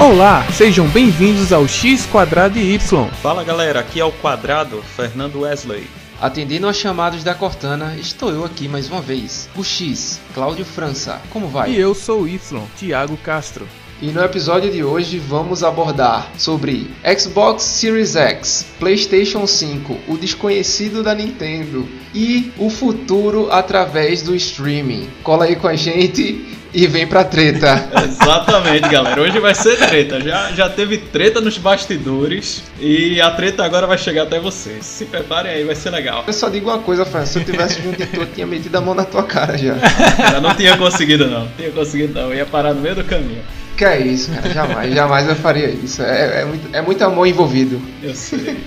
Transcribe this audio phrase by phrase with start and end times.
[0.00, 3.08] Olá, sejam bem-vindos ao X Quadrado e Y.
[3.20, 5.88] Fala galera, aqui é o Quadrado, Fernando Wesley.
[6.20, 9.50] Atendendo aos chamados da Cortana, estou eu aqui mais uma vez.
[9.56, 11.20] O X, Cláudio França.
[11.30, 11.72] Como vai?
[11.72, 13.66] E eu sou o Y, Thiago Castro.
[14.00, 16.88] E no episódio de hoje vamos abordar sobre
[17.18, 21.84] Xbox Series X, PlayStation 5, o desconhecido da Nintendo
[22.14, 25.08] e o futuro através do streaming.
[25.24, 27.90] Cola aí com a gente e vem pra treta.
[28.06, 29.20] Exatamente, galera.
[29.20, 30.20] Hoje vai ser treta.
[30.20, 34.86] Já, já teve treta nos bastidores e a treta agora vai chegar até vocês.
[34.86, 36.22] Se preparem aí, vai ser legal.
[36.24, 37.26] Eu só digo uma coisa, Fran.
[37.26, 39.74] Se eu tivesse junto de tu, eu tinha metido a mão na tua cara já.
[40.30, 41.46] Já não tinha conseguido, não.
[41.46, 42.28] Não tinha conseguido, não.
[42.30, 43.42] Eu ia parar no meio do caminho.
[43.78, 44.50] Que é isso, cara.
[44.50, 46.02] Jamais, jamais eu faria isso.
[46.02, 47.80] É, é, muito, é muito amor envolvido.
[48.02, 48.58] Eu sei.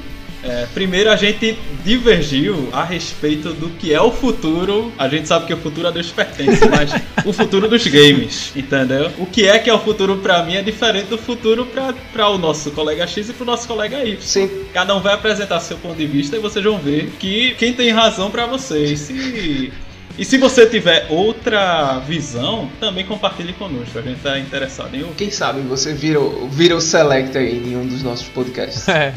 [0.41, 4.89] É, primeiro a gente divergiu a respeito do que é o futuro.
[4.97, 6.91] A gente sabe que o futuro a Deus pertence, mas
[7.25, 9.11] o futuro dos games, entendeu?
[9.19, 11.67] O que é que é o futuro pra mim é diferente do futuro
[12.14, 14.17] pra o nosso colega X e pro nosso colega Y.
[14.21, 14.49] Sim.
[14.73, 17.91] Cada um vai apresentar seu ponto de vista e vocês vão ver que quem tem
[17.91, 18.97] razão pra vocês.
[18.97, 19.71] Se
[20.17, 23.98] e se você tiver outra visão, também compartilhe conosco.
[23.98, 25.16] A gente está interessado em ouvir.
[25.16, 28.88] Quem sabe você vira, o- vira o select aí em um dos nossos podcasts.
[28.88, 29.14] É.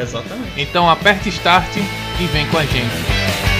[0.00, 0.52] Exatamente.
[0.56, 3.55] Então aperte Start e vem com a gente.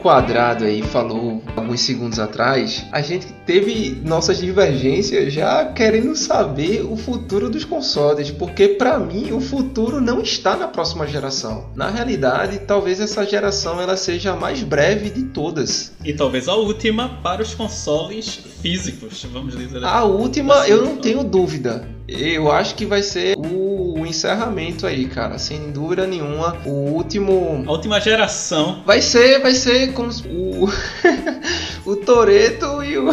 [0.00, 6.96] Quadrado aí falou alguns segundos atrás, a gente teve nossas divergências já querendo saber o
[6.96, 11.70] futuro dos consoles, porque pra mim o futuro não está na próxima geração.
[11.74, 15.92] Na realidade, talvez essa geração ela seja a mais breve de todas.
[16.04, 20.08] E talvez a última para os consoles físicos, vamos dizer A assim.
[20.10, 21.97] última eu não tenho dúvida.
[22.08, 26.56] Eu acho que vai ser o encerramento aí, cara, sem dúvida nenhuma.
[26.64, 28.82] O último A última geração.
[28.86, 30.66] Vai ser, vai ser como o
[31.84, 33.10] o Toreto e o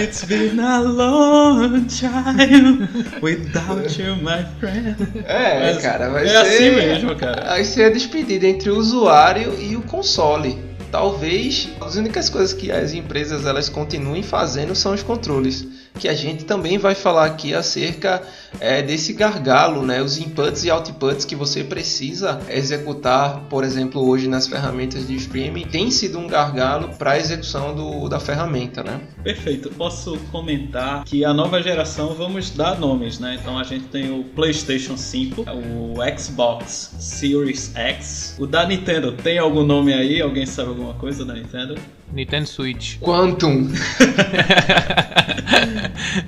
[0.00, 2.88] It's been a long time
[3.20, 4.96] without you, my friend.
[5.26, 7.44] É, Mas cara, vai é ser assim mesmo, cara.
[7.46, 10.70] Vai ser a despedida entre o usuário e o console.
[10.92, 15.66] Talvez as únicas coisas que as empresas elas continuem fazendo são os controles,
[15.98, 18.22] que a gente também vai falar aqui acerca
[18.60, 20.02] é, desse gargalo, né?
[20.02, 25.64] Os inputs e outputs que você precisa executar, por exemplo, hoje nas ferramentas de streaming,
[25.64, 29.00] tem sido um gargalo para a execução do, da ferramenta, né?
[29.22, 29.70] Perfeito.
[29.70, 33.38] Posso comentar que a nova geração vamos dar nomes, né?
[33.40, 39.12] Então a gente tem o PlayStation 5, o Xbox Series X, o da Nintendo.
[39.12, 40.20] Tem algum nome aí?
[40.20, 41.76] Alguém sabe alguma coisa da Nintendo?
[42.12, 42.98] Nintendo Switch.
[42.98, 43.68] Quantum.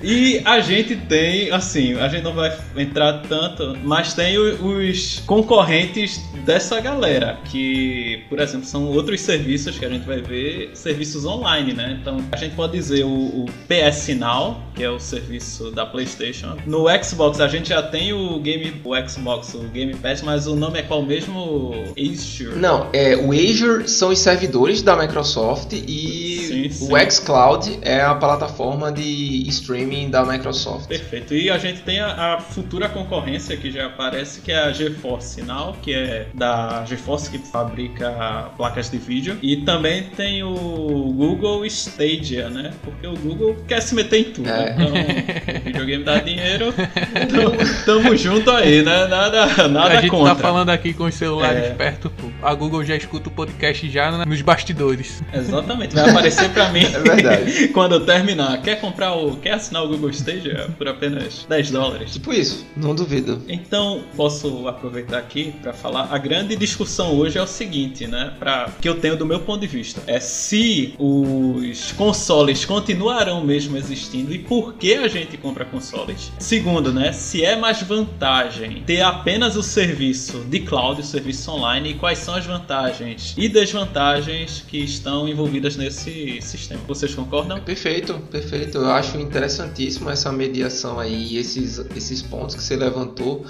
[0.01, 6.21] E a gente tem, assim, a gente não vai entrar tanto, mas tem os concorrentes
[6.45, 11.73] dessa galera, que, por exemplo, são outros serviços que a gente vai ver, serviços online,
[11.73, 11.97] né?
[11.99, 16.55] Então a gente pode dizer o, o PS Now, que é o serviço da PlayStation.
[16.65, 20.55] No Xbox a gente já tem o Game, o Xbox, o Game Pass, mas o
[20.55, 21.71] nome é qual mesmo?
[21.97, 22.55] Azure.
[22.57, 26.93] Não, é, o Azure são os servidores da Microsoft e Sim, sim.
[26.93, 30.87] o xCloud é a plataforma de streaming da Microsoft.
[30.87, 31.33] Perfeito.
[31.33, 35.41] E a gente tem a, a futura concorrência que já aparece, que é a GeForce
[35.41, 39.37] Now, que é da GeForce que fabrica placas de vídeo.
[39.41, 40.53] E também tem o
[41.15, 42.71] Google Stadia, né?
[42.83, 44.49] Porque o Google quer se meter em tudo.
[44.49, 44.71] É.
[44.73, 46.73] Então, o videogame dá dinheiro.
[46.73, 49.07] Tamo, tamo junto aí, né?
[49.07, 50.35] Nada, nada a gente contra.
[50.35, 51.69] tá falando aqui com os celulares É.
[51.71, 52.11] perto.
[52.41, 55.23] A Google já escuta o podcast já nos bastidores.
[55.33, 55.64] Exatamente,
[55.95, 57.67] vai aparecer pra mim É verdade.
[57.73, 58.61] quando eu terminar.
[58.61, 59.35] Quer comprar o.
[59.37, 62.13] Quer assinar o Google Stadia por apenas 10 dólares?
[62.13, 63.41] Tipo isso, não duvido.
[63.47, 66.07] Então, posso aproveitar aqui para falar.
[66.11, 68.33] A grande discussão hoje é o seguinte, né?
[68.39, 70.01] Pra, que eu tenho do meu ponto de vista.
[70.07, 76.31] É se os consoles continuarão mesmo existindo e por que a gente compra consoles.
[76.39, 77.11] Segundo, né?
[77.11, 82.19] Se é mais vantagem ter apenas o serviço de cloud, o serviço online, e quais
[82.19, 86.81] são as vantagens e desvantagens que estão envolvidas nesse sistema.
[86.87, 87.59] Vocês concordam?
[87.61, 88.77] Perfeito, perfeito.
[88.77, 93.45] Eu acho interessantíssimo essa mediação aí, esses, esses pontos que você levantou,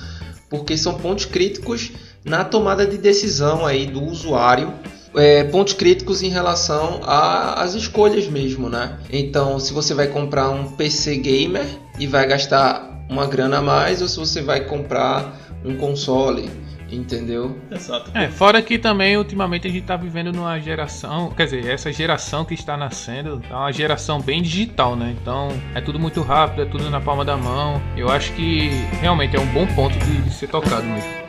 [0.50, 1.92] porque são pontos críticos
[2.24, 4.74] na tomada de decisão aí do usuário.
[5.16, 9.00] É, pontos críticos em relação às escolhas mesmo, né?
[9.10, 11.66] Então, se você vai comprar um PC gamer
[11.98, 16.50] e vai gastar uma grana a mais, ou se você vai comprar um console,
[16.96, 17.60] Entendeu?
[17.72, 18.12] Exato.
[18.14, 22.46] É, fora que também ultimamente a gente tá vivendo numa geração, quer dizer, essa geração
[22.46, 25.16] que está nascendo é uma geração bem digital, né?
[25.22, 27.82] Então é tudo muito rápido, é tudo na palma da mão.
[27.98, 28.70] Eu acho que
[29.02, 31.26] realmente é um bom ponto de, de ser tocado mesmo.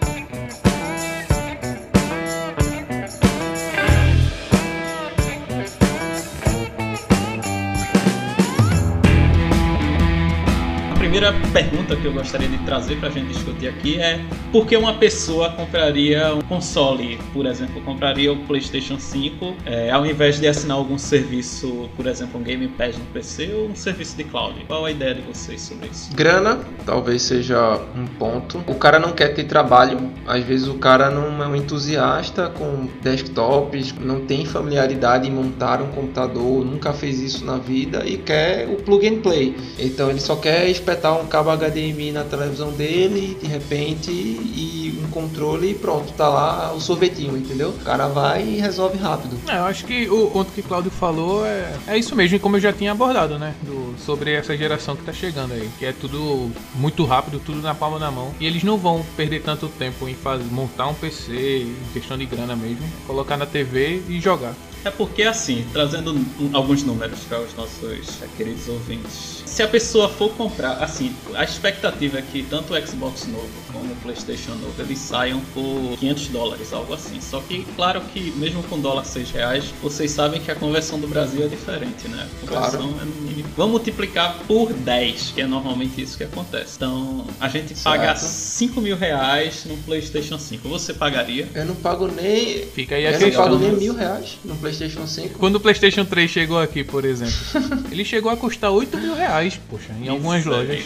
[10.90, 14.20] a primeira pergunta que eu gostaria de trazer para a gente discutir aqui é
[14.52, 20.04] por que uma pessoa compraria um console, por exemplo, compraria o PlayStation 5 é, ao
[20.04, 24.18] invés de assinar algum serviço, por exemplo, um Game Pass no PC ou um serviço
[24.18, 24.62] de cloud?
[24.66, 26.14] Qual a ideia de vocês sobre isso?
[26.14, 28.62] Grana, talvez seja um ponto.
[28.66, 32.86] O cara não quer ter trabalho, às vezes o cara não é um entusiasta com
[33.00, 38.68] desktops, não tem familiaridade em montar um computador, nunca fez isso na vida e quer
[38.68, 39.56] o plug and play.
[39.78, 45.10] Então ele só quer espetar um cabo HDMI na televisão dele, de repente, e um
[45.10, 47.70] controle e pronto, tá lá o sorvetinho, entendeu?
[47.70, 49.38] O cara vai e resolve rápido.
[49.48, 52.60] É, eu acho que o ponto que Claudio falou é, é isso mesmo, como eu
[52.60, 53.54] já tinha abordado, né?
[53.62, 57.74] Do, sobre essa geração que tá chegando aí, que é tudo muito rápido, tudo na
[57.74, 58.34] palma da mão.
[58.40, 62.26] E eles não vão perder tanto tempo em fazer, montar um PC, em questão de
[62.26, 64.54] grana mesmo, colocar na TV e jogar.
[64.86, 66.14] É porque, assim, trazendo
[66.52, 69.42] alguns números para os nossos queridos ouvintes.
[69.44, 73.92] Se a pessoa for comprar, assim, a expectativa é que tanto o Xbox novo como
[73.92, 77.20] o PlayStation novo eles saiam por 500 dólares, algo assim.
[77.20, 81.08] Só que, claro que mesmo com dólar 6 reais, vocês sabem que a conversão do
[81.08, 82.28] Brasil é diferente, né?
[82.44, 83.02] A conversão claro.
[83.02, 83.48] é no mínimo.
[83.56, 86.74] Vamos multiplicar por 10, que é normalmente isso que acontece.
[86.76, 87.82] Então, a gente certo.
[87.82, 90.68] paga 5 mil reais no PlayStation 5.
[90.68, 91.48] Você pagaria?
[91.54, 92.66] Eu não pago nem.
[92.66, 93.48] Fica aí a Eu questão.
[93.48, 95.38] não pago nem mil reais no PlayStation PlayStation 5.
[95.38, 97.34] Quando o PlayStation 3 chegou aqui, por exemplo,
[97.90, 100.84] ele chegou a custar 8 mil reais, poxa, em Isso algumas aí, lojas.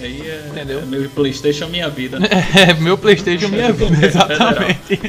[0.00, 0.80] Aí é, Entendeu?
[0.80, 2.18] É meu PlayStation Minha Vida.
[2.58, 5.00] É, meu PlayStation Minha Vida, exatamente.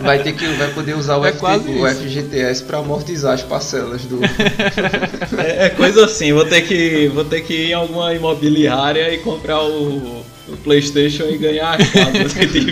[0.00, 4.02] Vai ter que vai poder usar o, é FT, o FGTS para amortizar as parcelas
[4.04, 4.20] do.
[5.38, 9.18] é, é, coisa assim, vou ter que vou ter que ir em alguma imobiliária e
[9.18, 12.66] comprar o o PlayStation e ganhar as casas que tem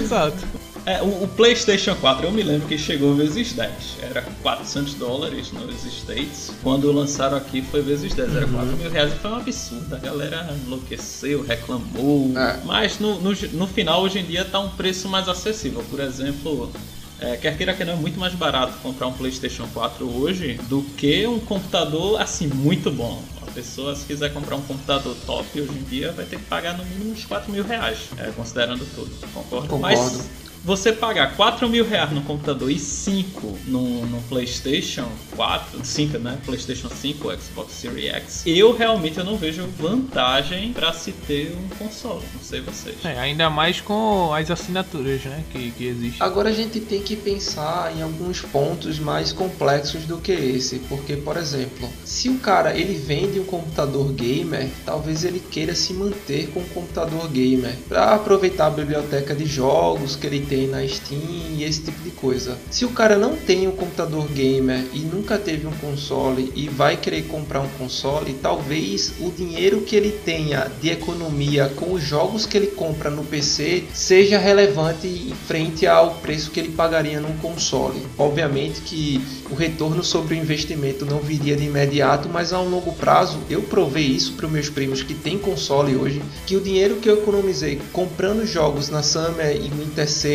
[0.00, 0.57] Exato.
[0.88, 3.70] É, o, o, PlayStation 4 eu me lembro que chegou vezes 10.
[4.00, 6.50] Era 400 dólares nos States.
[6.62, 8.34] Quando lançaram aqui foi vezes 10.
[8.34, 9.94] Era 4 mil reais e foi um absurdo.
[9.94, 12.32] A galera enlouqueceu, reclamou.
[12.38, 12.62] É.
[12.64, 15.84] Mas no, no, no, final, hoje em dia, tá um preço mais acessível.
[15.90, 16.72] Por exemplo.
[17.20, 20.82] É, quer queira que não é muito mais barato comprar um PlayStation 4 hoje do
[20.96, 25.72] que um computador assim muito bom A pessoa, se quiser comprar um computador top hoje
[25.72, 29.10] em dia, vai ter que pagar no mínimo uns 4 mil reais, é, considerando tudo.
[29.34, 29.66] Concordo?
[29.66, 29.80] Concordo.
[29.80, 36.18] Mas você pagar 4 mil reais no computador e 5 no, no PlayStation 4, 5,
[36.18, 36.38] né?
[36.44, 41.68] PlayStation 5, Xbox Series X, eu realmente eu não vejo vantagem para se ter um
[41.76, 42.24] console.
[42.34, 42.96] Não sei vocês.
[43.04, 45.44] É, ainda mais com as assinaturas, né?
[45.50, 46.20] Que, que existem.
[46.20, 51.16] Agora a gente tem que pensar em alguns pontos mais complexos do que esse, porque,
[51.16, 56.48] por exemplo, se o cara ele vende um computador gamer, talvez ele queira se manter
[56.48, 61.20] com um computador gamer para aproveitar a biblioteca de jogos que ele tem na Steam
[61.56, 62.58] e esse tipo de coisa.
[62.70, 66.96] Se o cara não tem um computador gamer e nunca teve um console e vai
[66.96, 72.46] querer comprar um console, talvez o dinheiro que ele tenha de economia com os jogos
[72.46, 77.36] que ele compra no PC seja relevante em frente ao preço que ele pagaria num
[77.38, 78.06] console.
[78.16, 79.20] Obviamente que
[79.50, 83.62] o retorno sobre o investimento não viria de imediato, mas a um longo prazo eu
[83.62, 87.18] provei isso para os meus primos que têm console hoje, que o dinheiro que eu
[87.18, 89.82] economizei comprando jogos na Summer e no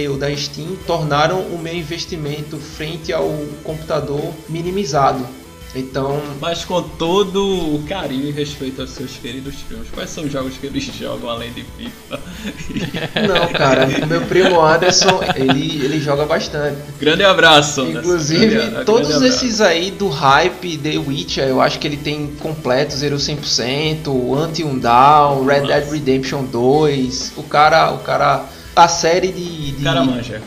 [0.08, 3.30] Ou da Steam tornaram o meu investimento frente ao
[3.64, 5.26] computador minimizado.
[5.76, 6.22] Então.
[6.40, 10.56] Mas com todo o carinho e respeito aos seus queridos primos, quais são os jogos
[10.58, 12.20] que eles jogam além de FIFA?
[13.28, 16.78] Não, cara, o meu primo Anderson, ele, ele joga bastante.
[17.00, 21.88] Grande abraço, Inclusive, grande, todos grande esses aí do hype The Witcher, eu acho que
[21.88, 25.74] ele tem completo, 0 100%, Until Down, Red Nossa.
[25.74, 27.34] Dead Redemption 2.
[27.38, 29.84] O cara, o cara a série de, de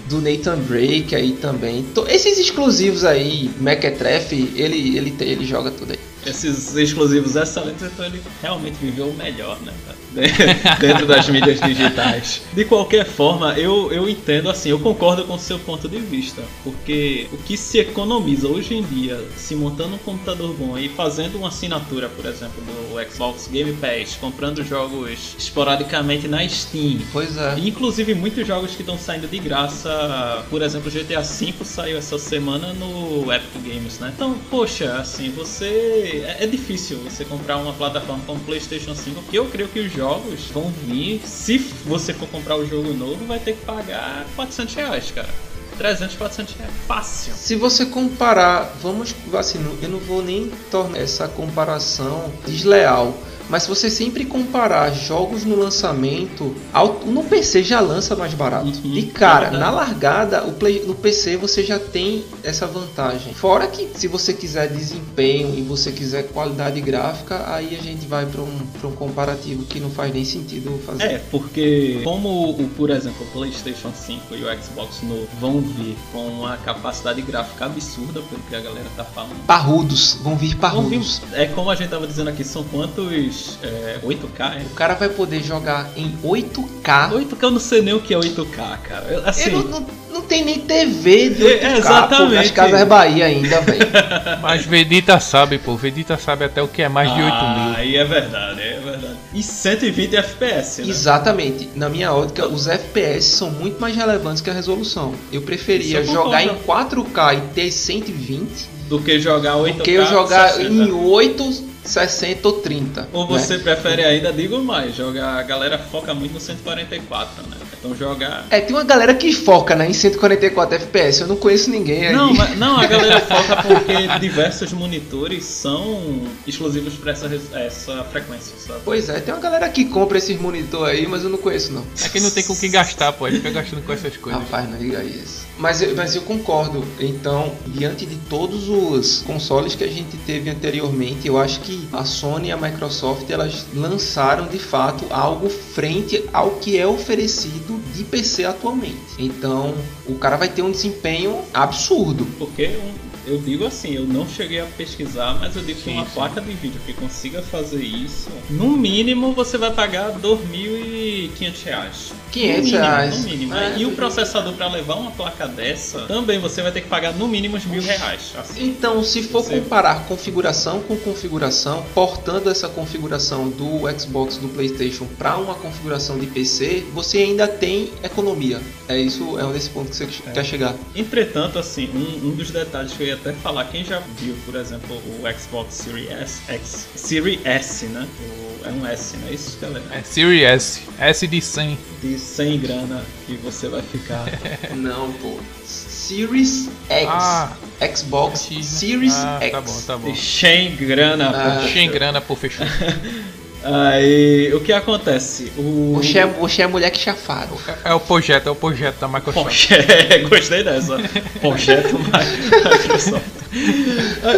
[0.09, 1.87] do Nathan Drake aí também.
[2.09, 5.99] Esses exclusivos aí, Mequetrefe, ele, ele, ele joga tudo aí.
[6.25, 9.73] Esses exclusivos excelentes, então ele realmente viveu o melhor, né?
[10.81, 12.43] dentro das mídias digitais.
[12.53, 16.43] De qualquer forma, eu, eu entendo assim, eu concordo com o seu ponto de vista,
[16.65, 21.37] porque o que se economiza hoje em dia, se montando um computador bom e fazendo
[21.37, 26.99] uma assinatura, por exemplo, do Xbox Game Pass, comprando jogos esporadicamente na Steam.
[27.13, 27.59] Pois é.
[27.59, 32.73] Inclusive muitos jogos que estão saindo de graça, por exemplo, GTA V saiu essa semana
[32.73, 34.13] no Epic Games, né?
[34.15, 39.39] Então, poxa, assim, você é, é difícil você comprar uma plataforma como PlayStation 5, porque
[39.39, 41.21] eu creio que os jogos jogos vão vir.
[41.25, 45.29] Se você for comprar o jogo novo, vai ter que pagar 400 reais, cara.
[45.77, 46.73] 300, 400 reais.
[46.87, 47.35] Fácil.
[47.35, 53.19] Se você comparar, vamos assim, eu não vou nem tornar essa comparação desleal.
[53.49, 58.67] Mas se você sempre comparar jogos no lançamento, ao- no PC já lança mais barato.
[58.67, 63.33] Uhum, e cara, é na largada, o play, no PC você já tem essa vantagem.
[63.35, 68.27] Fora que se você quiser desempenho e você quiser qualidade gráfica, aí a gente vai
[68.27, 71.05] para um, pra um comparativo que não faz nem sentido fazer.
[71.05, 75.97] É, porque como, o, por exemplo, o PlayStation 5 e o Xbox novo vão vir
[76.13, 79.37] com uma capacidade gráfica absurda, pelo que a galera tá falando.
[79.47, 81.23] Parrudos, vão vir Vão vir- parrudos.
[81.33, 83.36] é como a gente tava dizendo aqui, são quantos?
[83.63, 84.63] É, 8K, é?
[84.71, 87.11] O cara vai poder jogar em 8K.
[87.13, 89.07] 8K eu não sei nem o que é 8K, cara.
[89.11, 92.35] Eu- Assim, Eu não, não, não tem nem TV de 8K É, pô, exatamente.
[92.35, 93.87] nas Casas Bahia ainda, velho.
[94.41, 95.75] Mas Vegeta sabe, pô.
[95.77, 97.77] Vegeta sabe até o que é mais de 8 ah, mil.
[97.77, 99.17] Aí é verdade, é verdade.
[99.35, 100.89] E 120 FPS, né?
[100.89, 101.69] Exatamente.
[101.75, 105.15] Na minha ótica, os FPS são muito mais relevantes que a resolução.
[105.33, 107.05] Eu preferia eu jogar em concordo.
[107.05, 109.77] 4K e ter 120 Do que jogar 8K.
[109.77, 110.71] do que eu jogar 60.
[110.73, 113.09] em 8, 60 ou 30.
[113.13, 113.39] Ou né?
[113.39, 115.39] você prefere ainda, digo mais, jogar.
[115.39, 117.57] A galera foca muito no 144, né?
[117.79, 118.47] Então jogar.
[118.51, 121.23] É, tem uma galera que foca né, em 144 FPS.
[121.23, 122.15] Eu não conheço ninguém aí.
[122.15, 128.55] Não, mas- não, a galera foca porque diversos monitores são exclusivos para essa, essa frequência,
[128.59, 128.81] sabe?
[128.85, 131.85] Pois é, tem uma galera que compra esses monitor aí, mas eu não conheço não.
[132.05, 133.27] É que não tem com o que gastar, pô.
[133.27, 134.43] Ele fica gastando com essas coisas.
[134.43, 135.46] Rapaz, não diga isso.
[135.59, 136.85] Mas eu, mas eu concordo.
[137.01, 142.05] Então, diante de todos os consoles que a gente teve anteriormente, eu acho que a
[142.05, 148.05] Sony e a Microsoft elas lançaram de fato algo frente ao que é oferecido de
[148.05, 148.97] PC atualmente.
[149.19, 149.75] Então,
[150.07, 152.27] o cara vai ter um desempenho absurdo.
[152.39, 152.79] Porque
[153.27, 156.11] eu digo assim, eu não cheguei a pesquisar, mas eu digo que Sim, uma sim.
[156.15, 162.13] placa de vídeo que consiga fazer isso, no mínimo você vai pagar 2.500 reais.
[162.31, 163.17] 500 no mínimo, reais.
[163.19, 163.55] No mínimo.
[163.55, 163.79] É.
[163.79, 167.27] E o processador para levar uma placa dessa, também você vai ter que pagar no
[167.29, 168.33] mínimo uns mil reais.
[168.37, 168.65] Assim.
[168.69, 175.07] Então, se for Você- comparar configuração com configuração, portando essa configuração do Xbox do PlayStation
[175.19, 178.61] para uma configuração de PC, você ainda tem economia.
[178.89, 180.75] É isso, é um desse ponto que você quer chegar.
[180.95, 184.55] Entretanto, assim, um, um dos detalhes que eu ia até falar, quem já viu, por
[184.55, 188.07] exemplo, o Xbox Series S, X, Series S, né?
[188.21, 189.85] O- é um S, não é isso, galera?
[189.93, 190.83] É Series S.
[190.99, 191.79] S de 100.
[192.03, 194.25] De 100 grana que você vai ficar.
[194.75, 195.39] Não, pô.
[195.65, 197.09] Series X.
[197.09, 197.57] Ah,
[197.95, 198.63] Xbox X, né?
[198.63, 199.51] Series ah, X.
[199.53, 200.13] Tá bom, tá bom.
[200.13, 201.31] De 100 grana.
[201.31, 201.61] Ah.
[201.63, 201.69] pô.
[201.69, 202.67] Sem grana, pô, fechou.
[203.67, 205.53] Aí, o que acontece?
[205.59, 205.95] O.
[205.95, 207.57] Você é, é mulher que chafaram.
[207.85, 209.45] É, é o projeto, é o projeto da Microsoft.
[209.45, 210.99] Poxa, gostei dessa.
[211.41, 213.37] Projeto Microsoft.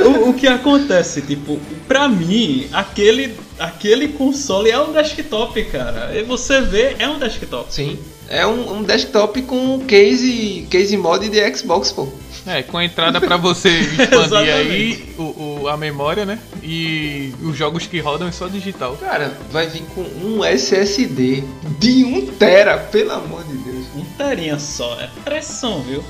[0.06, 6.12] O, o que acontece, tipo, pra mim, aquele, aquele console é um desktop, cara.
[6.14, 7.72] E você vê, é um desktop.
[7.72, 7.98] Sim.
[8.28, 12.08] É um, um desktop com case, case mod de Xbox, pô.
[12.48, 15.22] É, com a entrada pra você expandir aí o,
[15.62, 16.38] o- a memória, né?
[16.62, 18.96] E os jogos que rodam é só digital.
[18.96, 21.42] Cara, vai vir com um SSD
[21.78, 23.86] de 1 tera, pelo amor de Deus.
[23.96, 26.02] Um terinha só, é pressão, viu?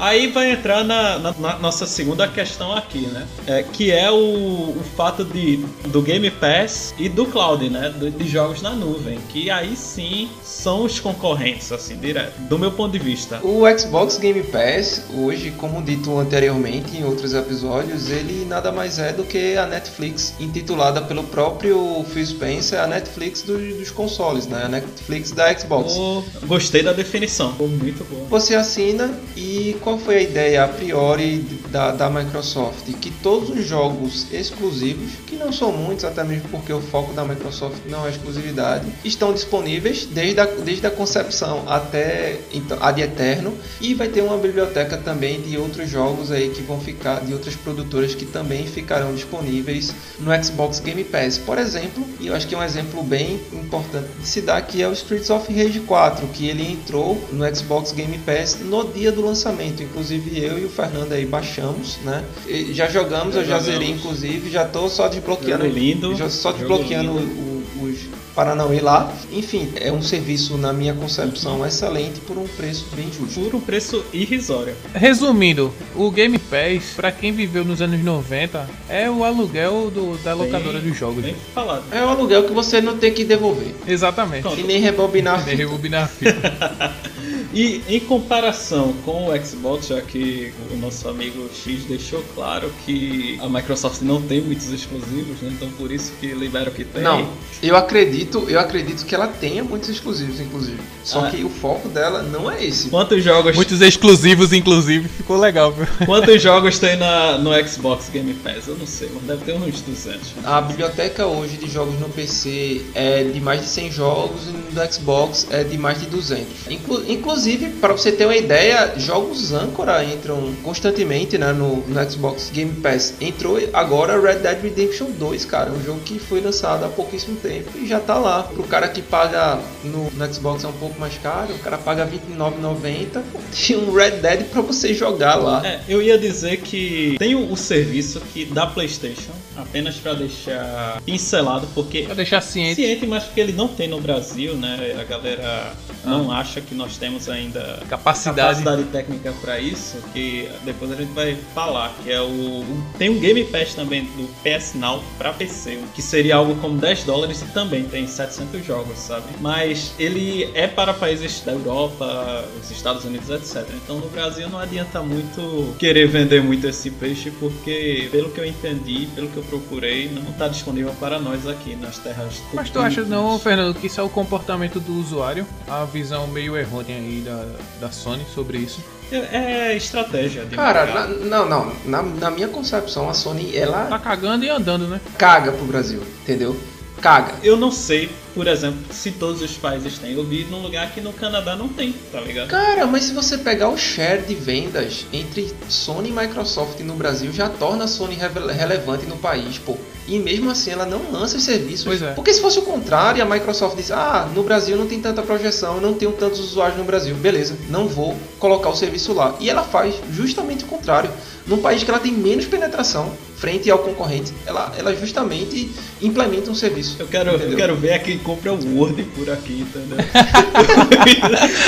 [0.00, 3.26] Aí vai entrar na, na- na nossa segunda questão aqui, né?
[3.46, 7.92] É, que é o, o fato de, do Game Pass e do Cloud, né?
[7.98, 9.18] De, de jogos na nuvem.
[9.28, 12.38] Que aí sim são os concorrentes, assim, direto.
[12.48, 13.40] Do meu ponto de vista.
[13.44, 19.12] O Xbox Game Pass, hoje, como dito anteriormente em outros episódios, ele nada mais é
[19.12, 24.62] do que a Netflix, intitulada pelo próprio Phil Spencer, a Netflix dos, dos consoles, né?
[24.64, 25.92] A Netflix da Xbox.
[25.92, 27.52] Pô, gostei da definição.
[27.52, 28.24] Ficou muito boa.
[28.30, 32.84] Você assina e qual foi a ideia a priori da, da Microsoft?
[33.00, 37.24] Que todos os jogos exclusivos, que não são muitos, até mesmo porque o foco da
[37.24, 43.02] Microsoft não é exclusividade, estão disponíveis desde a, desde a concepção até então, a de
[43.02, 47.32] Eterno e vai ter uma biblioteca também de outros jogos aí que vão ficar, de
[47.32, 51.36] outras produtoras que também ficarão disponíveis no Xbox Game Pass.
[51.36, 54.80] Por exemplo, e eu acho que é um exemplo bem importante de se dar que
[54.80, 59.10] é o Streets of Rage 4, que ele entrou no Xbox Game Pass no dia
[59.10, 59.79] do lançamento.
[59.82, 62.24] Inclusive eu e o Fernando aí baixamos, né?
[62.46, 63.64] E já jogamos, Já eu já jogamos.
[63.80, 66.16] zerei inclusive, já tô só desbloqueando, Jogo lindo.
[66.16, 67.40] já só Jogo desbloqueando lindo.
[67.40, 69.12] o- os Paranauê lá.
[69.32, 73.40] Enfim, é um serviço na minha concepção excelente por um preço bem justo.
[73.40, 74.72] Por um preço irrisório.
[74.94, 80.32] Resumindo, o Game Pass, pra quem viveu nos anos 90, é o aluguel do- da
[80.32, 81.24] locadora Bem- dos jogos.
[81.24, 81.82] Bem falado.
[81.90, 83.74] É um aluguel que você não tem que devolver.
[83.86, 84.42] Exatamente.
[84.42, 84.60] Pronto.
[84.60, 85.56] E nem rebobinar a Nem fita.
[85.56, 86.94] rebobinar a fita.
[87.52, 93.38] E em comparação com o Xbox, já que o nosso amigo X deixou claro que
[93.42, 95.50] a Microsoft não tem muitos exclusivos, né?
[95.52, 97.02] Então por isso que libera o que tem.
[97.02, 97.28] Não,
[97.62, 100.78] eu acredito, eu acredito que ela tenha muitos exclusivos, inclusive.
[101.02, 101.30] Só Ah.
[101.30, 102.88] que o foco dela não é esse.
[102.88, 105.86] Quantos jogos, Muitos exclusivos, inclusive, ficou legal, viu?
[106.06, 108.68] quantos jogos tem na, no Xbox Game Pass?
[108.68, 110.20] Eu não sei, mas deve ter uns 200.
[110.44, 114.92] A biblioteca hoje de jogos no PC é de mais de 100 jogos e no
[114.92, 116.46] Xbox é de mais de 200.
[116.70, 117.39] Inclu- inclusive,
[117.80, 123.14] para você ter uma ideia, jogos âncora entram constantemente né, no, no Xbox Game Pass.
[123.20, 127.70] Entrou agora Red Dead Redemption 2, cara, um jogo que foi lançado há pouquíssimo tempo
[127.76, 128.42] e já tá lá.
[128.42, 132.04] Pro cara que paga no, no Xbox é um pouco mais caro, o cara paga
[132.04, 133.22] R$29,90,
[133.66, 135.66] tem um Red Dead para você jogar lá.
[135.66, 141.00] É, eu ia dizer que tem o, o serviço que da PlayStation, apenas pra deixar
[141.04, 142.74] pincelado, porque Pra deixar ciente.
[142.76, 144.96] ciente, mas porque ele não tem no Brasil, né?
[145.00, 145.72] A galera
[146.04, 148.36] não acha que nós temos ainda Capacidade.
[148.62, 153.08] capacidade técnica pra isso, que depois a gente vai falar, que é o, o- tem
[153.10, 157.42] um Game Pass também do PS Now pra PC, que seria algo como 10 dólares
[157.42, 159.24] e também tem 700 jogos, sabe?
[159.40, 163.66] Mas ele é para países da Europa, os Estados Unidos, etc.
[163.82, 168.44] Então no Brasil não adianta muito querer vender muito esse peixe, porque pelo que eu
[168.46, 172.78] entendi, pelo que eu procurei, não está disponível para nós aqui nas terras Mas tu
[172.80, 175.46] acha não, Fernando, que isso é o comportamento do usuário?
[175.68, 177.44] A visão meio errônea aí da,
[177.80, 178.80] da Sony sobre isso?
[179.12, 181.72] É, é estratégia Cara, na- não, não.
[181.84, 185.00] Na, na minha concepção, a Sony ela Tá cagando e andando, né?
[185.18, 186.56] caga pro Brasil, entendeu?
[187.00, 187.34] Caga.
[187.42, 190.14] Eu não sei, por exemplo, se todos os países têm.
[190.14, 192.48] Eu vi num lugar que no Canadá não tem, tá ligado?
[192.48, 197.32] Cara, mas se você pegar o share de vendas entre Sony e Microsoft no Brasil,
[197.32, 198.16] já torna a Sony
[198.56, 199.76] relevante no país, pô.
[200.06, 201.84] E mesmo assim ela não lança os serviços.
[201.84, 202.12] Pois é.
[202.12, 205.80] Porque se fosse o contrário, a Microsoft diz: Ah, no Brasil não tem tanta projeção,
[205.80, 207.14] não tenho tantos usuários no Brasil.
[207.14, 209.36] Beleza, não vou colocar o serviço lá.
[209.38, 211.10] E ela faz justamente o contrário.
[211.46, 215.70] Num país que ela tem menos penetração frente ao concorrente, ela, ela justamente
[216.00, 216.96] implementa um serviço.
[216.98, 219.98] Eu quero, eu quero ver a quem compra o Word por aqui, entendeu?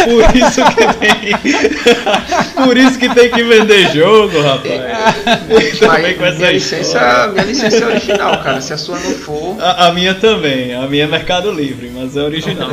[0.05, 2.65] por isso que tem.
[2.65, 4.81] Por isso que tem que vender jogo, rapaz.
[5.79, 6.53] Também com essa minha história.
[6.53, 8.61] licença, minha licença é original, cara.
[8.61, 9.57] Se a sua não for.
[9.61, 12.71] A, a minha também, a minha é Mercado Livre, mas é original.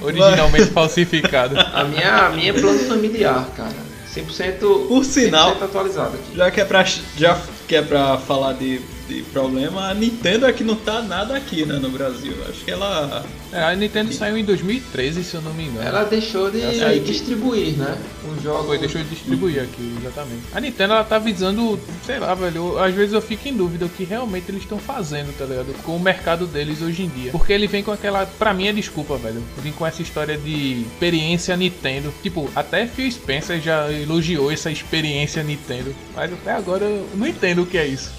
[0.00, 1.56] Originalmente falsificado.
[1.58, 3.92] A minha, a minha é plano familiar, cara.
[4.14, 6.36] 100%, Por sinal- 100% atualizado aqui.
[6.36, 6.84] Já que é pra,
[7.16, 11.36] já que é pra falar de, de problema, a Nintendo é que não tá nada
[11.36, 12.32] aqui, né, no Brasil.
[12.48, 13.24] Acho que ela.
[13.52, 15.86] É, a Nintendo saiu em 2013, se eu não me engano.
[15.86, 17.98] Ela deixou de que- distribuir, né?
[18.34, 18.66] Os jogos.
[18.66, 20.42] Foi, deixou de distribuir aqui, exatamente.
[20.54, 23.84] A Nintendo, ela tá visando, sei lá, velho, eu- às vezes eu fico em dúvida
[23.84, 25.74] o que realmente eles estão fazendo, tá ligado?
[25.82, 27.30] Com o mercado deles hoje em dia.
[27.32, 30.82] Porque ele vem com aquela, pra mim é desculpa, velho, vem com essa história de
[30.92, 32.12] experiência Nintendo.
[32.22, 35.94] Tipo, até Phil Spencer já elogiou essa experiência Nintendo.
[36.14, 38.10] Mas até agora eu não entendo o que é isso.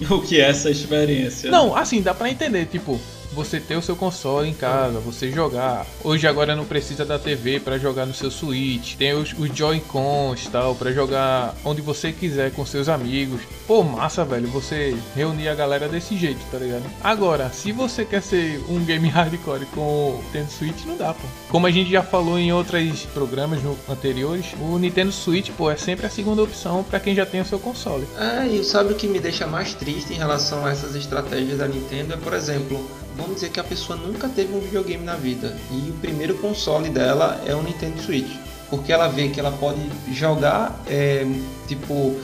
[0.10, 1.50] O que é essa experiência?
[1.50, 3.00] Não, assim, dá pra entender, tipo,
[3.38, 5.86] você ter o seu console em casa, você jogar.
[6.02, 8.96] Hoje agora não precisa da TV pra jogar no seu Switch.
[8.96, 13.40] Tem os, os Joy-Cons tal, pra jogar onde você quiser com seus amigos.
[13.64, 16.82] Pô, massa, velho, você reunir a galera desse jeito, tá ligado?
[17.00, 21.26] Agora, se você quer ser um game hardcore com o Nintendo Switch, não dá, pô.
[21.48, 25.76] Como a gente já falou em outros programas no- anteriores, o Nintendo Switch, pô, é
[25.76, 28.04] sempre a segunda opção pra quem já tem o seu console.
[28.18, 31.68] É, e sabe o que me deixa mais triste em relação a essas estratégias da
[31.68, 32.14] Nintendo?
[32.14, 32.84] É, por exemplo,
[33.18, 36.88] vamos dizer que a pessoa nunca teve um videogame na vida e o primeiro console
[36.88, 38.30] dela é o Nintendo Switch.
[38.70, 39.80] Porque ela vê que ela pode
[40.12, 41.26] jogar, é,
[41.66, 42.14] tipo,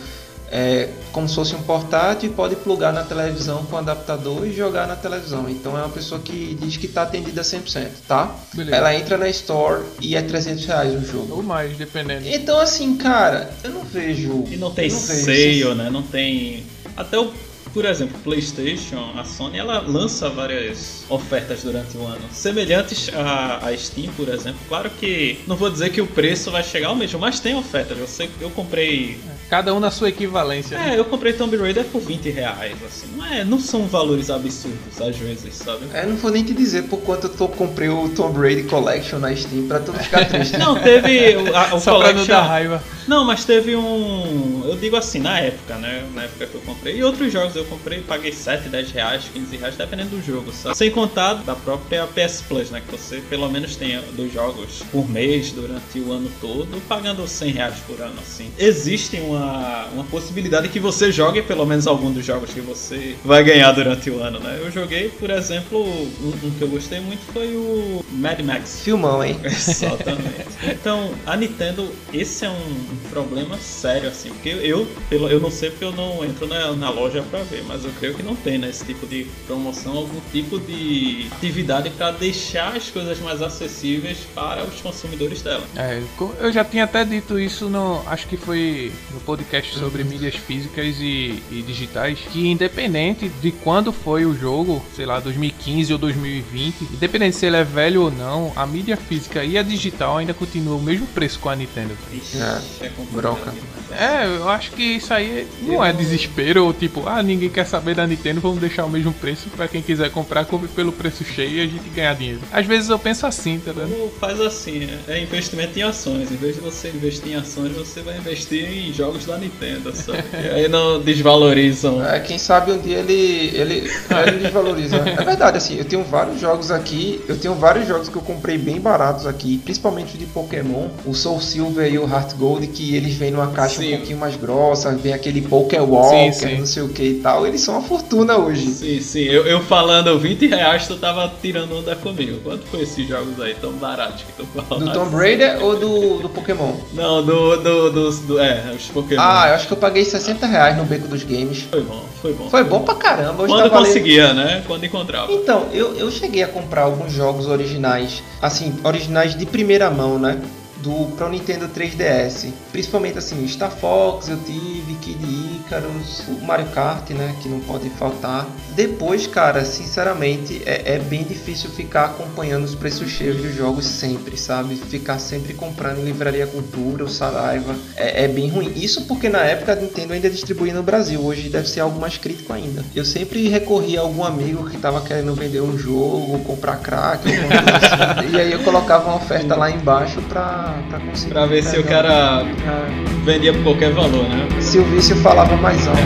[0.52, 4.86] é, como se fosse um portátil e pode plugar na televisão com adaptador e jogar
[4.86, 5.48] na televisão.
[5.48, 8.34] Então é uma pessoa que diz que está atendida 100%, tá?
[8.52, 8.76] Beleza.
[8.76, 11.36] Ela entra na Store e é 300 reais o jogo.
[11.36, 12.28] Ou mais, dependendo.
[12.28, 14.44] Então assim, cara, eu não vejo...
[14.50, 15.90] E não tem não vejo sale, né?
[15.90, 16.64] Não tem.
[16.96, 17.32] Até o.
[17.74, 23.76] Por exemplo, PlayStation, a Sony, ela lança várias ofertas durante o ano, semelhantes à, à
[23.76, 24.60] Steam, por exemplo.
[24.68, 27.98] Claro que não vou dizer que o preço vai chegar ao mesmo, mas tem ofertas.
[27.98, 29.18] Eu sei que eu comprei
[29.50, 30.78] Cada um na sua equivalência.
[30.78, 30.94] né?
[30.94, 33.06] É, eu comprei Tomb Raider por 20 reais, assim.
[33.16, 35.80] Não, é, não são valores absurdos, às vezes, sabe?
[35.92, 39.18] É, não vou nem te dizer por quanto eu tô, comprei o Tomb Raider Collection
[39.18, 40.56] na Steam pra tu ficar triste.
[40.64, 42.26] Não, teve o, a, o Só pra não Collection...
[42.26, 42.82] dar raiva.
[43.06, 44.62] Não, mas teve um...
[44.64, 46.04] Eu digo assim, na época, né?
[46.14, 46.96] Na época que eu comprei.
[46.96, 50.76] E outros jogos eu comprei, paguei 7, 10 reais, 15 reais, dependendo do jogo, sabe?
[50.76, 52.82] Sem contar da própria PS Plus, né?
[52.84, 57.52] Que você pelo menos tem dois jogos por mês durante o ano todo, pagando 100
[57.52, 58.50] reais por ano, assim.
[58.58, 63.42] Existe uma, uma possibilidade que você jogue pelo menos algum dos jogos que você vai
[63.42, 64.58] ganhar durante o ano, né?
[64.62, 68.80] Eu joguei, por exemplo, um, um que eu gostei muito foi o Mad Max.
[68.82, 69.38] Filmão, hein?
[69.44, 70.48] Exatamente.
[70.62, 75.70] então, a Nintendo, esse é um, problema sério, assim, porque eu, pelo, eu não sei
[75.70, 78.58] porque eu não entro na, na loja para ver, mas eu creio que não tem,
[78.58, 84.18] né, esse tipo de promoção, algum tipo de atividade para deixar as coisas mais acessíveis
[84.34, 85.64] para os consumidores dela.
[85.76, 86.02] É,
[86.40, 90.96] eu já tinha até dito isso no, acho que foi no podcast sobre mídias físicas
[91.00, 96.82] e, e digitais, que independente de quando foi o jogo, sei lá, 2015 ou 2020,
[96.94, 100.76] independente se ele é velho ou não, a mídia física e a digital ainda continua
[100.76, 101.96] o mesmo preço com a Nintendo.
[102.12, 103.74] Ixi, É, é demais.
[103.90, 107.94] É, eu acho que isso aí não é desespero ou tipo, ah, ninguém quer saber
[107.94, 111.58] da Nintendo, vamos deixar o mesmo preço pra quem quiser comprar, compre pelo preço cheio
[111.58, 112.40] e a gente ganhar dinheiro.
[112.52, 113.94] Às vezes eu penso assim, tá vendo?
[114.00, 116.30] Ou faz assim, é investimento em ações.
[116.30, 120.24] Em vez de você investir em ações, você vai investir em jogos da Nintendo, sabe?
[120.32, 122.04] E aí não desvalorizam.
[122.04, 123.90] É, quem sabe um dia ele, ele,
[124.26, 125.04] ele desvaloriza.
[125.14, 128.58] É verdade, assim, eu tenho vários jogos aqui, eu tenho vários jogos que eu comprei
[128.58, 133.14] bem baratos aqui, principalmente de Pokémon, o Soul Silver e o Heart Gold, que eles
[133.14, 133.94] vêm numa caixa Sim.
[133.94, 137.78] um pouquinho mais grossa, vem aquele Pokéwalker, não sei o que e tal, eles são
[137.78, 138.66] uma fortuna hoje.
[138.70, 139.22] Sim, sim.
[139.22, 142.38] Eu, eu falando 20 reais, tu tava tirando onda comigo.
[142.44, 144.84] Quanto foi esses jogos aí tão baratos que tu falou?
[144.84, 146.74] Do Tomb Raider ou do, do Pokémon?
[146.92, 149.22] Não, do, do, dos- do, É, os Pokémon.
[149.22, 151.62] Ah, eu acho que eu paguei 60 reais no Beco dos Games.
[151.70, 152.50] Foi bom, foi bom.
[152.50, 154.62] Foi bom pra caramba, hoje Quando tá conseguia, né?
[154.66, 155.32] Quando encontrava.
[155.32, 160.38] Então, eu, eu cheguei a comprar alguns jogos originais, assim, originais de primeira mão, né?
[160.84, 162.52] Do pro Nintendo 3DS.
[162.70, 165.24] Principalmente assim, Star Fox eu tive, Kid
[165.64, 167.34] Icarus, o Mario Kart, né?
[167.42, 168.46] Que não pode faltar.
[168.76, 174.36] Depois, cara, sinceramente, é, é bem difícil ficar acompanhando os preços cheios dos jogos sempre,
[174.36, 174.76] sabe?
[174.76, 177.74] Ficar sempre comprando em Livraria Cultura ou Saraiva.
[177.96, 178.70] É, é bem ruim.
[178.76, 181.24] Isso porque na época a Nintendo ainda distribuía no Brasil.
[181.24, 182.84] Hoje deve ser algo mais crítico ainda.
[182.94, 188.34] Eu sempre recorria a algum amigo que tava querendo vender um jogo, comprar crack, assim.
[188.34, 191.32] E aí eu colocava uma oferta lá embaixo pra, pra conseguir.
[191.32, 194.46] Pra ver se o cara É, vendia por qualquer valor, né?
[194.60, 196.00] se o vício falava mais alto.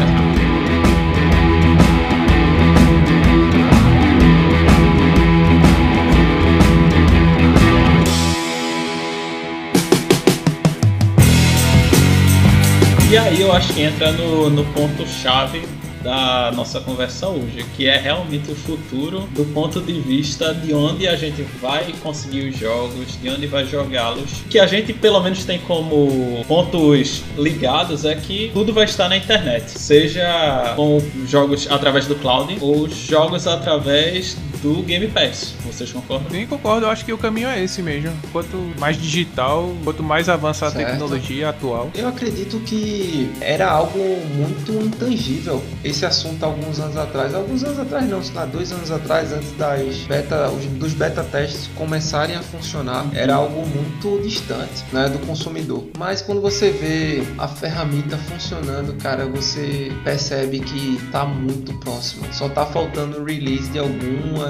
[13.11, 15.63] E aí eu acho que entra no, no ponto-chave
[16.03, 21.07] da nossa conversa hoje, que é realmente o futuro do ponto de vista de onde
[21.07, 24.43] a gente vai conseguir os jogos, de onde vai jogá-los.
[24.49, 29.17] Que a gente pelo menos tem como pontos ligados é que tudo vai estar na
[29.17, 35.55] internet, seja com jogos através do cloud ou jogos através do Game Pass.
[35.65, 36.31] Vocês concordam?
[36.31, 38.13] Bem concordo, eu acho que o caminho é esse mesmo.
[38.33, 41.91] Quanto mais digital, quanto mais avança a tecnologia atual.
[41.95, 43.99] Eu acredito que era algo
[44.35, 47.35] muito intangível esse assunto alguns anos atrás.
[47.35, 51.23] Alguns anos atrás não, sei lá, dois anos atrás, antes das beta, os- dos beta
[51.25, 55.87] testes começarem a funcionar, era algo muito distante né, do consumidor.
[55.99, 62.27] Mas quando você vê a ferramenta funcionando, cara, você percebe que tá muito próximo.
[62.33, 63.79] Só tá faltando o release de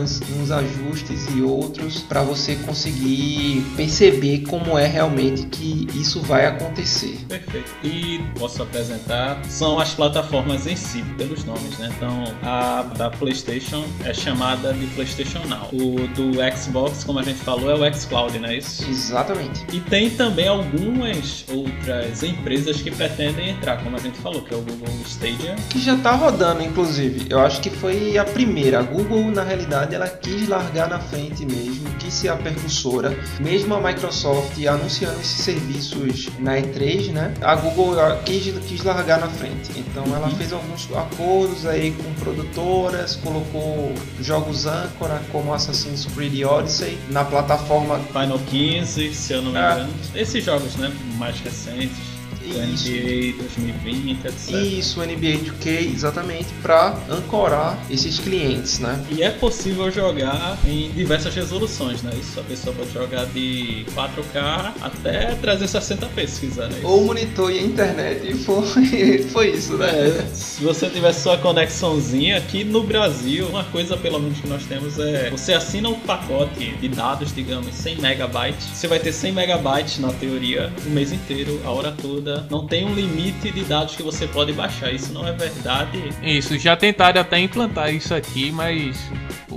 [0.01, 7.19] uns ajustes e outros para você conseguir perceber como é realmente que isso vai acontecer.
[7.29, 7.71] Perfeito.
[7.83, 11.91] E posso apresentar são as plataformas em si, pelos nomes, né?
[11.97, 15.69] Então, a da PlayStation é chamada de PlayStation Now.
[15.73, 18.89] O do Xbox, como a gente falou, é o xCloud, não é isso?
[18.89, 19.65] Exatamente.
[19.73, 24.57] E tem também algumas outras empresas que pretendem entrar, como a gente falou, que é
[24.57, 25.57] o Google Stadia.
[25.71, 27.27] Que já tá rodando, inclusive.
[27.29, 28.81] Eu acho que foi a primeira.
[28.81, 33.17] A Google, na realidade, ela quis largar na frente mesmo, quis ser a percussora.
[33.41, 37.35] Mesmo a Microsoft anunciando esses serviços na E3, né?
[37.41, 39.71] A Google ah, quis, quis largar na frente.
[39.77, 40.37] Então ela Uhum.
[40.37, 47.99] fez alguns acordos aí com produtoras, colocou jogos âncora como Assassin's Creed Odyssey na plataforma
[48.13, 49.73] Final 15, se eu não me Ah.
[49.75, 49.93] engano.
[50.15, 50.93] Esses jogos, né?
[51.19, 52.18] Mais recentes.
[52.51, 52.89] Isso.
[52.89, 54.51] NBA 2020, etc.
[54.51, 59.05] Isso, NBA 2K, exatamente, para ancorar esses clientes, né?
[59.11, 62.13] E é possível jogar em diversas resoluções, né?
[62.21, 66.81] Isso a pessoa pode jogar de 4K até 360p se quiser, né?
[66.83, 69.89] Ou monitor e a internet, e foi, foi isso, né?
[69.89, 74.65] É, se você tiver sua conexãozinha aqui no Brasil, uma coisa pelo menos que nós
[74.65, 78.67] temos é você assina um pacote de dados, digamos, 100 megabytes.
[78.67, 82.85] Você vai ter 100 megabytes na teoria o mês inteiro, a hora toda, não tem
[82.85, 84.93] um limite de dados que você pode baixar.
[84.93, 86.11] Isso não é verdade.
[86.23, 88.97] Isso, já tentaram até implantar isso aqui, mas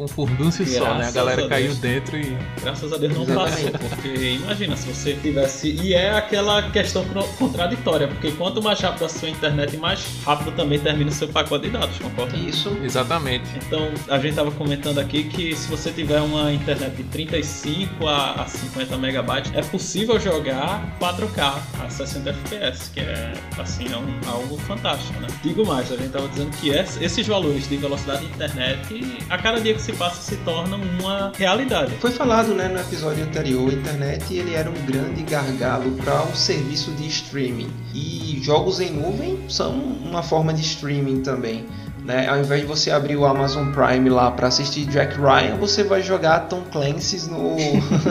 [0.03, 1.07] um furdúncio só, né?
[1.07, 2.35] A galera a caiu dentro e.
[2.61, 4.07] Graças a Deus não passou, porque
[4.41, 5.71] imagina se você tivesse.
[5.71, 7.05] E é aquela questão
[7.37, 11.65] contraditória, porque quanto mais rápido a sua internet, mais rápido também termina o seu pacote
[11.65, 12.35] de dados, concorda?
[12.37, 12.69] Isso.
[12.83, 13.45] Exatamente.
[13.65, 18.43] Então, a gente tava comentando aqui que se você tiver uma internet de 35 a,
[18.43, 24.29] a 50 megabytes, é possível jogar 4K a 60 FPS, que é assim, é um,
[24.29, 25.27] algo fantástico, né?
[25.43, 29.59] Digo mais, a gente tava dizendo que esses valores de velocidade de internet, a cada
[29.59, 31.93] dia que se passa, se tornam uma realidade.
[31.99, 36.35] Foi falado, né, no episódio anterior, a internet ele era um grande gargalo para o
[36.35, 37.69] serviço de streaming.
[37.93, 41.65] E jogos em nuvem são uma forma de streaming também.
[42.03, 42.27] Né?
[42.27, 46.01] Ao invés de você abrir o Amazon Prime lá para assistir Jack Ryan, você vai
[46.01, 47.55] jogar Tom Clancy's no,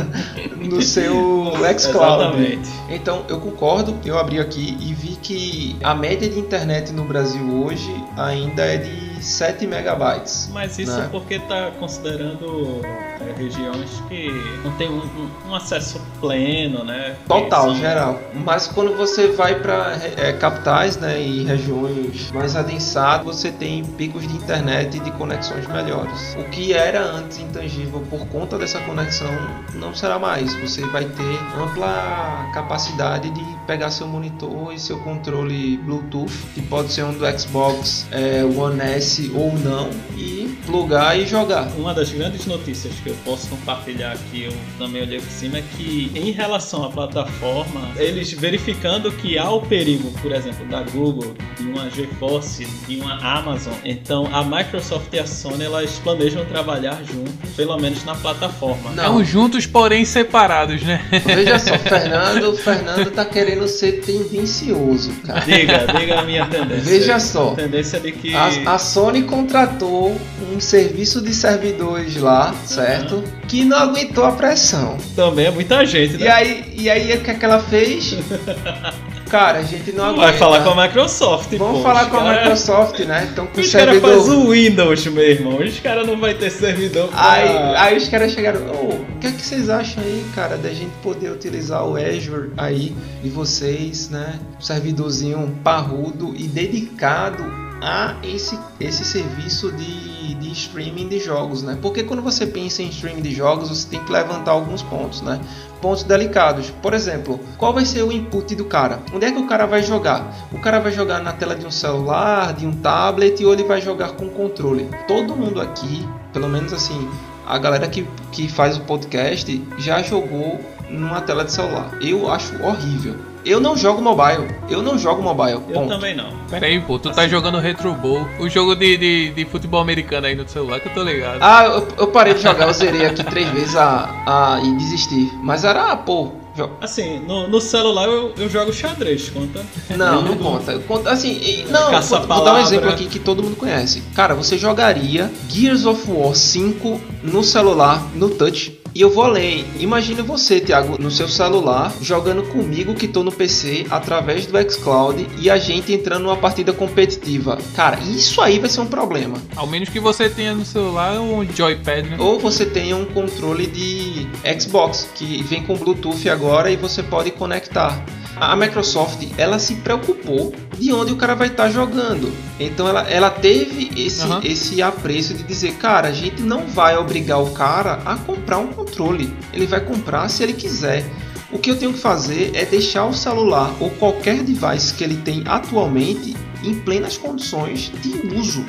[0.56, 2.60] no seu xCloud.
[2.88, 7.42] Então eu concordo, eu abri aqui e vi que a média de internet no Brasil
[7.64, 10.48] hoje ainda é de 7 megabytes.
[10.52, 11.08] Mas isso né?
[11.10, 14.30] porque está considerando é, regiões que
[14.64, 17.16] não tem um, um, acesso pleno, né?
[17.26, 17.76] Total, são...
[17.76, 18.20] geral.
[18.34, 24.26] Mas quando você vai para é, capitais né, e regiões mais adensadas, você tem picos
[24.26, 26.36] de internet e de conexões melhores.
[26.38, 29.30] O que era antes intangível por conta dessa conexão
[29.74, 30.54] não será mais.
[30.60, 36.92] Você vai ter ampla capacidade de pegar seu monitor e seu controle Bluetooth, que pode
[36.92, 41.68] ser um do Xbox é, One S ou não e plugar e jogar.
[41.76, 45.64] Uma das grandes notícias que eu posso compartilhar aqui, eu também olhei por cima, é
[45.76, 51.34] que em relação à plataforma, eles verificando que há o perigo, por exemplo, da Google,
[51.56, 57.02] de uma GeForce, de uma Amazon, então a Microsoft e a Sony elas planejam trabalhar
[57.04, 58.90] juntos, pelo menos na plataforma.
[58.90, 61.04] Não, juntos, porém separados, né?
[61.24, 65.40] Veja só, Fernando, Fernando tá querendo ser tendencioso, cara.
[65.40, 66.84] Diga, diga a minha tendência.
[66.84, 67.52] Veja só.
[67.52, 70.16] A tendência de que a, a Sony contratou
[70.52, 72.99] um serviço de servidores lá, certo?
[73.48, 74.96] Que não aguentou a pressão.
[75.16, 76.26] Também é muita gente, né?
[76.26, 78.16] E aí, e aí o que, é que ela fez?
[79.30, 80.22] Cara, a gente não aguenta.
[80.22, 83.28] Vai falar com a Microsoft, Vamos pô, falar com a Microsoft, né?
[83.30, 84.00] Então com os servidor...
[84.00, 85.58] caras fazem o Windows, meu irmão.
[85.58, 87.32] Os caras não vai ter servidor pra...
[87.32, 90.70] Aí, aí os caras chegaram, oh, o que é que vocês acham aí, cara, da
[90.70, 94.40] gente poder utilizar o Azure aí e vocês, né?
[94.58, 101.78] Um servidorzinho parrudo e dedicado a esse, esse serviço de, de streaming de jogos, né?
[101.80, 105.40] Porque quando você pensa em streaming de jogos, você tem que levantar alguns pontos, né?
[105.80, 106.70] Pontos delicados.
[106.82, 109.00] Por exemplo, qual vai ser o input do cara?
[109.14, 110.48] Onde é que o cara vai jogar?
[110.52, 113.80] O cara vai jogar na tela de um celular, de um tablet ou ele vai
[113.80, 114.88] jogar com controle?
[115.08, 117.08] Todo mundo aqui, pelo menos assim,
[117.46, 121.96] a galera que, que faz o podcast já jogou numa tela de celular.
[122.00, 123.29] Eu acho horrível.
[123.44, 124.48] Eu não jogo mobile.
[124.68, 125.60] Eu não jogo mobile.
[125.68, 126.30] Eu também não.
[126.48, 126.98] Pera aí, pô.
[126.98, 127.20] Tu tá assim.
[127.20, 128.26] tá jogando Retro Bowl.
[128.38, 131.38] O jogo de, de, de, futebol americano aí no celular que eu tô ligado.
[131.40, 132.68] Ah, eu, eu parei de jogar.
[132.68, 135.30] Eu zerei aqui três vezes a, a, e desisti.
[135.42, 136.32] Mas era, pô,
[136.80, 139.64] Assim, no, no celular eu, eu, jogo xadrez, conta?
[139.96, 140.78] Não, não conta.
[140.80, 144.02] conta assim, não, vou, vou, dar um exemplo aqui que todo mundo conhece.
[144.14, 149.64] Cara, você jogaria Gears of War 5 no celular, no touch, e eu vou além.
[149.78, 155.26] Imagine você, Thiago, no seu celular, jogando comigo que tô no PC através do xCloud
[155.38, 157.58] e a gente entrando numa partida competitiva.
[157.74, 159.36] Cara, isso aí vai ser um problema.
[159.56, 162.16] Ao menos que você tenha no celular um joypad, né?
[162.18, 164.26] Ou você tenha um controle de
[164.60, 168.04] Xbox que vem com Bluetooth agora e você pode conectar
[168.40, 172.32] a Microsoft ela se preocupou de onde o cara vai estar tá jogando.
[172.58, 174.40] Então ela, ela teve esse, uhum.
[174.42, 178.68] esse apreço de dizer, cara, a gente não vai obrigar o cara a comprar um
[178.68, 179.32] controle.
[179.52, 181.04] Ele vai comprar se ele quiser.
[181.52, 185.16] O que eu tenho que fazer é deixar o celular ou qualquer device que ele
[185.16, 188.64] tem atualmente em plenas condições de uso.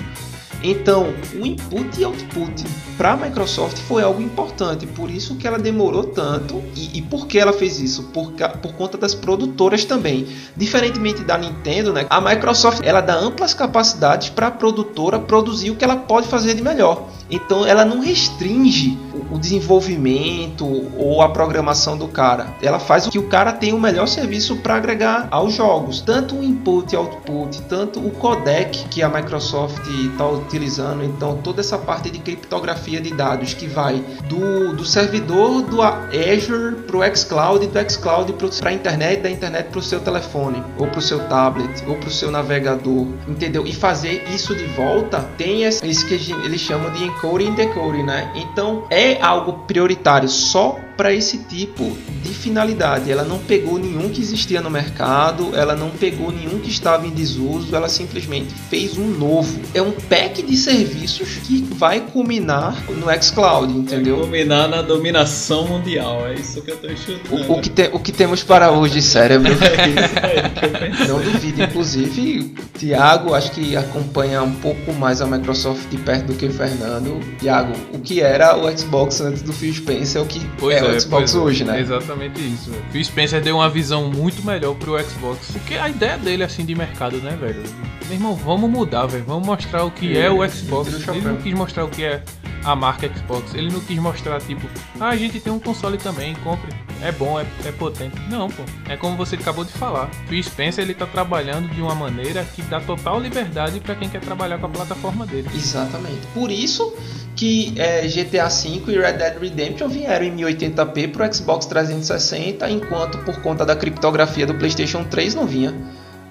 [0.64, 2.66] Então, o input e output
[3.02, 7.26] para a Microsoft foi algo importante, por isso que ela demorou tanto e, e por
[7.26, 8.04] que ela fez isso?
[8.14, 10.28] Por, por conta das produtoras também.
[10.56, 15.76] Diferentemente da Nintendo, né, a Microsoft ela dá amplas capacidades para a produtora produzir o
[15.76, 17.08] que ela pode fazer de melhor.
[17.32, 19.00] Então, ela não restringe
[19.32, 20.66] o desenvolvimento
[20.98, 22.54] ou a programação do cara.
[22.62, 26.36] Ela faz o que o cara tem o melhor serviço para agregar aos jogos, tanto
[26.36, 31.78] o input e output, tanto o codec que a Microsoft está utilizando, então toda essa
[31.78, 37.68] parte de criptografia de dados que vai do, do servidor do Azure para o xCloud
[37.68, 41.20] do xCloud para a internet, da internet para o seu telefone ou para o seu
[41.28, 43.66] tablet ou para o seu navegador, entendeu?
[43.66, 48.32] E fazer isso de volta tem isso que eles chamam de encoding e decoding, né?
[48.36, 53.12] Então é algo prioritário só para esse tipo de finalidade.
[53.12, 57.10] Ela não pegou nenhum que existia no mercado, ela não pegou nenhum que estava em
[57.10, 59.60] desuso, ela simplesmente fez um novo.
[59.74, 64.18] É um pack de serviços que vai culminar no xCloud, entendeu?
[64.18, 67.52] Vai culminar na dominação mundial, é isso que eu tô chutando.
[67.52, 69.50] O, o que, te, o que temos para hoje, cérebro?
[69.50, 71.08] é isso aí que eu pensei.
[71.08, 76.34] Não duvido, inclusive, Tiago, acho que acompanha um pouco mais a Microsoft de perto do
[76.36, 77.20] que o Fernando.
[77.40, 80.91] Tiago, o que era o Xbox antes do Phil Spencer é o que pois é,
[80.94, 81.80] é o Xbox hoje, né?
[81.80, 82.72] exatamente isso.
[82.72, 85.52] O Phil Spencer deu uma visão muito melhor pro Xbox.
[85.52, 87.64] Porque a ideia dele, assim, de mercado, né, velho?
[88.06, 89.24] Meu irmão, vamos mudar, velho.
[89.26, 91.08] Vamos mostrar o que é, é o Xbox.
[91.08, 92.22] Ele não quis mostrar o que é
[92.64, 93.54] a marca Xbox.
[93.54, 94.68] Ele não quis mostrar, tipo,
[95.00, 96.72] ah, a gente tem um console também, compre.
[97.02, 98.16] É bom, é, é potente.
[98.30, 98.64] Não, pô.
[98.88, 100.10] É como você acabou de falar.
[100.28, 104.22] Phil Spencer, ele tá trabalhando de uma maneira que dá total liberdade para quem quer
[104.22, 105.50] trabalhar com a plataforma dele.
[105.54, 106.28] Exatamente.
[106.34, 106.94] Por isso
[107.36, 113.18] que é, GTA V e Red Dead Redemption vieram em 1080p pro Xbox 360, enquanto
[113.20, 115.74] por conta da criptografia do PlayStation 3 não vinha.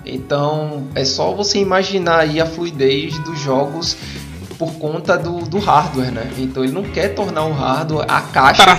[0.05, 3.97] Então é só você imaginar aí a fluidez dos jogos
[4.61, 6.31] por conta do, do hardware, né?
[6.37, 8.79] Então ele não quer tornar o hardware, a caixa,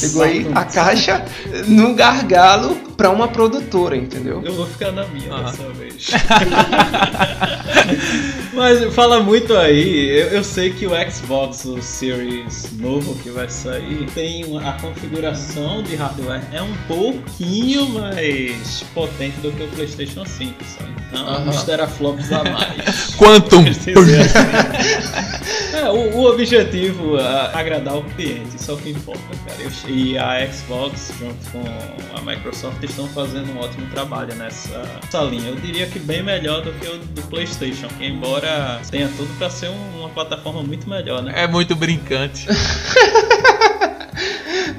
[0.00, 1.24] pegou aí, a caixa
[1.66, 4.42] no gargalo para uma produtora, entendeu?
[4.44, 5.44] Eu vou ficar na minha ah.
[5.44, 6.10] dessa vez.
[8.52, 13.48] Mas fala muito aí, eu, eu, sei que o Xbox o Series novo que vai
[13.48, 20.26] sair tem a configuração de hardware é um pouquinho mais potente do que o PlayStation
[20.26, 20.90] 5, sabe?
[21.08, 21.48] Então, uh -huh.
[21.48, 23.14] uns teraflops a mais.
[23.16, 23.64] Quantum!
[25.80, 29.62] é, o, o, objetivo é agradar o cliente, isso é o que importa, cara.
[29.62, 31.62] Eu, e a Xbox, junto com
[32.16, 35.48] a Microsoft, estão fazendo um ótimo trabalho nessa, nessa linha.
[35.48, 39.48] Eu diria que bem melhor do que o do PlayStation, que embora tenha tudo para
[39.50, 41.32] ser um, uma plataforma muito melhor, né?
[41.34, 42.46] É muito brincante.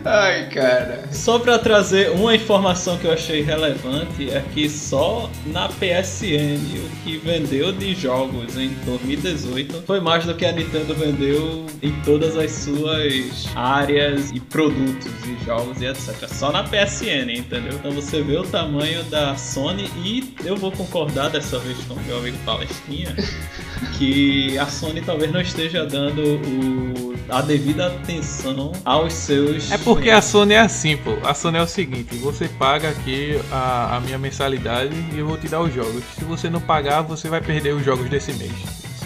[0.03, 1.03] Ai, cara.
[1.11, 7.03] Só para trazer uma informação que eu achei relevante é que só na PSN o
[7.03, 12.35] que vendeu de jogos em 2018 foi mais do que a Nintendo vendeu em todas
[12.37, 16.27] as suas áreas e produtos e jogos e etc.
[16.27, 17.73] Só na PSN, entendeu?
[17.73, 22.03] Então você vê o tamanho da Sony e eu vou concordar dessa vez com o
[22.03, 23.15] meu amigo Palestinha
[23.97, 29.71] que a Sony talvez não esteja dando o, a devida atenção aos seus.
[29.71, 31.17] É porque a Sony é assim, pô.
[31.23, 35.37] A Sony é o seguinte: você paga aqui a, a minha mensalidade e eu vou
[35.37, 36.03] te dar os jogos.
[36.17, 38.51] Se você não pagar, você vai perder os jogos desse mês.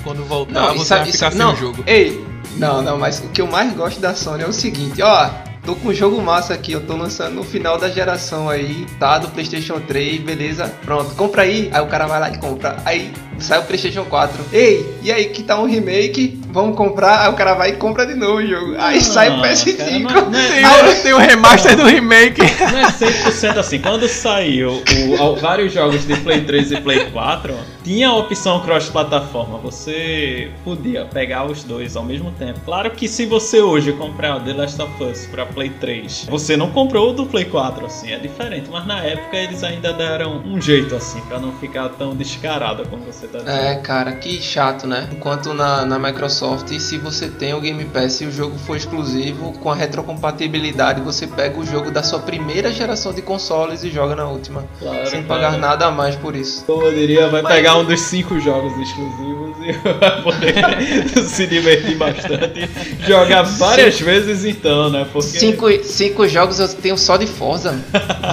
[0.04, 1.84] Quando voltar, não, você isso, vai ficar isso, sem não, o jogo.
[1.88, 2.26] Ei,
[2.58, 5.30] não, não, mas o que eu mais gosto da Sony é o seguinte: ó,
[5.64, 9.20] tô com um jogo massa aqui, eu tô lançando no final da geração aí, tá?
[9.20, 10.74] Do PlayStation 3, beleza?
[10.84, 11.70] Pronto, compra aí.
[11.72, 12.78] Aí o cara vai lá e compra.
[12.86, 14.45] Aí sai o PlayStation 4.
[14.52, 16.39] Ei, e aí que tá um remake?
[16.50, 17.26] Vamos comprar?
[17.26, 18.76] Aí o cara vai e compra de novo o jogo.
[18.78, 20.08] Aí ah, sai o PS5.
[20.08, 22.41] Cara, não, não é, tem, tem o remaster do remake.
[22.41, 23.80] Não é 100% assim.
[23.80, 24.82] Quando saiu
[25.19, 29.58] o, vários jogos de Play 3 e Play 4, tinha a opção cross-plataforma.
[29.60, 32.60] Você podia pegar os dois ao mesmo tempo.
[32.65, 36.58] Claro que se você hoje comprar o The Last of Us pra Play 3, você
[36.58, 38.69] não comprou o do Play 4, assim, é diferente.
[38.71, 43.04] Mas na época eles ainda deram um jeito, assim, pra não ficar tão descarado como
[43.04, 43.52] você tá.
[43.52, 45.10] É, cara, que chato, né?
[45.12, 49.54] Enquanto na, na Microsoft, se você tem o Game Pass e o jogo for exclusivo,
[49.54, 54.16] com a retrocompatibilidade, você pega o jogo da sua primeira geração de consoles e joga
[54.16, 54.64] na última.
[54.80, 55.58] Claro, sem pagar cara.
[55.58, 56.66] nada a mais por isso.
[56.66, 57.54] Como eu diria, vai Mas...
[57.54, 62.69] pegar um dos cinco jogos exclusivos vai poder se divertir bastante.
[63.08, 64.10] Jogar várias cinco...
[64.10, 65.08] vezes então, né?
[65.12, 65.39] Porque...
[65.39, 67.80] Cinco, cinco jogos eu tenho só de Forza.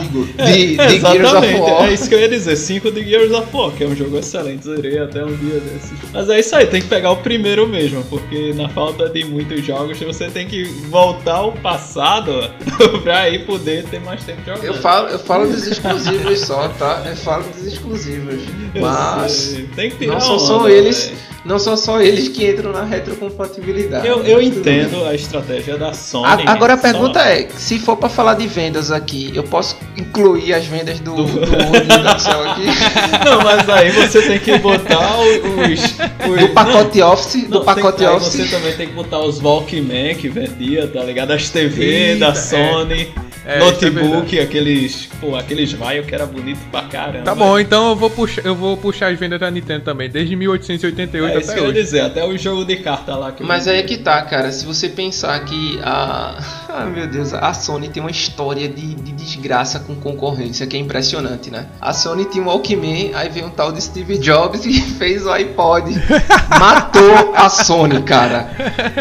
[0.00, 1.88] Digo, de, de Gears of War.
[1.88, 4.18] É isso que eu ia dizer, cinco de Gears of War, que é um jogo
[4.18, 5.92] excelente, zerei até um dia desses.
[6.12, 9.64] Mas é isso aí, tem que pegar o primeiro mesmo, porque na falta de muitos
[9.64, 12.50] jogos você tem que voltar ao passado
[13.02, 14.64] pra aí poder ter mais tempo jogando.
[14.64, 17.02] Eu falo, eu falo dos exclusivos só, tá?
[17.06, 18.42] Eu falo dos exclusivos.
[18.80, 21.12] Mas tem que não são só eles.
[21.44, 24.06] Não são só eles que entram na retrocompatibilidade.
[24.06, 26.44] Eu, eu entendo a estratégia da Sony.
[26.46, 27.26] A, agora a pergunta só...
[27.26, 31.24] é, se for para falar de vendas aqui, eu posso incluir as vendas do, do...
[31.24, 32.66] do aqui?
[33.24, 35.36] Não, mas aí você tem que botar os...
[35.70, 38.32] os do pacote não, Office, não, do pacote tem, Office.
[38.32, 41.32] Você também tem que botar os Walkman que vendia, tá ligado?
[41.32, 42.34] As TV Eita, da é.
[42.34, 43.12] Sony.
[43.28, 43.32] É.
[43.44, 44.40] É, é notebook, verdade.
[44.40, 47.24] aqueles, pô, aqueles raio que era bonito pra caramba.
[47.24, 50.36] Tá bom, então eu vou puxar, eu vou puxar as vendas da Nintendo também, desde
[50.36, 53.42] 1888 É isso que até eu ia dizer, até o jogo de carta lá que
[53.42, 54.50] Mas aí é que tá, cara.
[54.52, 56.34] Se você pensar que a.
[56.74, 60.80] Ah, meu Deus, a Sony tem uma história de, de desgraça com concorrência que é
[60.80, 61.66] impressionante, né?
[61.78, 65.30] A Sony tinha um Walkman, aí veio um tal de Steve Jobs e fez o
[65.32, 65.92] iPod.
[66.58, 68.48] Matou a Sony, cara.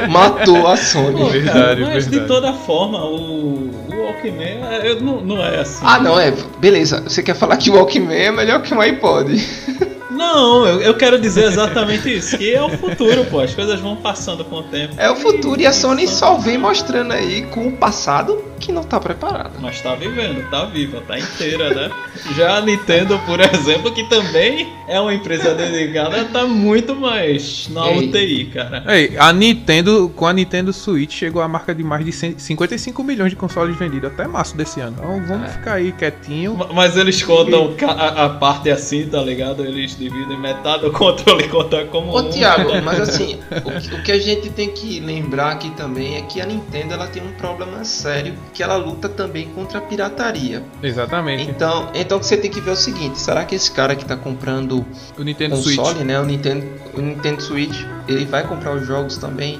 [0.09, 1.13] Matou a Sony.
[1.13, 2.27] Pô, cara, Verdade, mas de verdade.
[2.27, 5.85] toda forma, o, o Walkman é- não, não é assim.
[5.87, 6.33] Ah, não, é.
[6.59, 9.31] Beleza, você quer falar que o Walkman é melhor que um iPod?
[10.33, 13.41] Não, eu, eu quero dizer exatamente isso, que é o futuro, pô.
[13.41, 14.93] As coisas vão passando com o tempo.
[14.97, 18.83] É o futuro e a Sony só vem mostrando aí com o passado que não
[18.83, 19.51] tá preparada.
[19.59, 21.91] Mas tá vivendo, tá viva, tá inteira, né?
[22.35, 27.87] Já a Nintendo, por exemplo, que também é uma empresa dedicada, tá muito mais na
[27.89, 27.97] Ei.
[28.07, 28.83] UTI, cara.
[28.87, 33.03] Ei, a Nintendo, com a Nintendo Switch, chegou à marca de mais de 100 55
[33.03, 34.95] milhões de consoles vendidos até março desse ano.
[34.99, 35.53] Então vamos É.
[35.53, 36.55] ficar aí quietinho.
[36.55, 39.65] Ma- Mas eles contam a, a parte assim, tá ligado?
[39.65, 42.29] Eles dividem metade do controle conta como Ô um.
[42.29, 46.21] Thiago, mas assim, o que, o que a gente tem que lembrar aqui também é
[46.21, 50.63] que a Nintendo ela tem um problema sério, que ela luta também contra a pirataria.
[50.81, 51.49] Exatamente.
[51.49, 53.95] Então, então o que você tem que ver é o seguinte, será que esse cara
[53.95, 54.85] que está comprando
[55.17, 55.97] O Nintendo console, Switch.
[56.05, 59.59] né, o Nintendo, o Nintendo Switch, ele vai comprar os jogos também?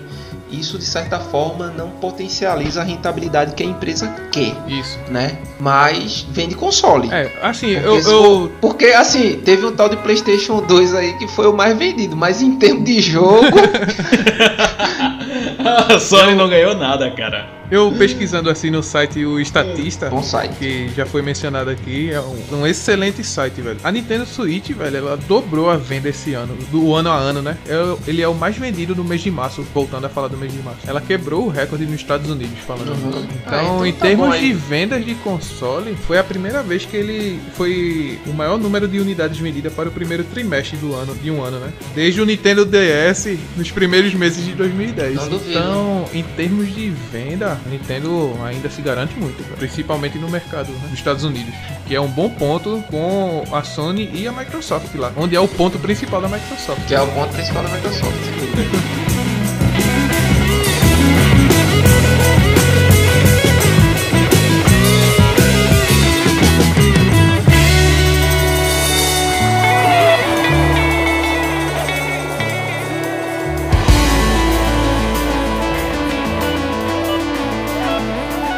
[0.51, 4.99] Isso de certa forma não potencializa a rentabilidade que a empresa quer, Isso.
[5.09, 5.37] né?
[5.57, 7.07] Mas vende console.
[7.09, 11.25] É, assim, Porque, eu, eu, porque, assim, teve um tal de PlayStation 2 aí que
[11.29, 13.45] foi o mais vendido, mas em termos de jogo,
[15.89, 17.47] a Sony não ganhou nada, cara.
[17.71, 20.53] Eu pesquisando assim no site o Estatista, bom site.
[20.59, 23.77] que já foi mencionado aqui, é um, um excelente site, velho.
[23.83, 27.57] A Nintendo Switch, velho, ela dobrou a venda esse ano, do ano a ano, né?
[27.67, 30.51] É- ele é o mais vendido no mês de março, voltando a falar do mês
[30.51, 30.81] de março.
[30.85, 32.89] Ela quebrou o recorde nos Estados Unidos, falando.
[32.89, 33.09] Uhum.
[33.09, 36.85] Então, Ah, então em tá termos bom de vendas de console, foi a primeira vez
[36.85, 41.15] que ele foi o maior número de unidades vendidas para o primeiro trimestre do ano,
[41.15, 41.71] de um ano, né?
[41.95, 45.15] Desde o Nintendo DS nos primeiros meses de 2010.
[45.15, 45.49] Não duvido.
[45.51, 49.55] então, em termos de venda, a Nintendo ainda se garante muito, cara.
[49.57, 51.53] principalmente no mercado né, dos Estados Unidos,
[51.87, 55.47] que é um bom ponto com a Sony e a Microsoft lá, onde é o
[55.47, 56.85] ponto principal da Microsoft.
[56.87, 58.11] Que é o ponto principal da Microsoft.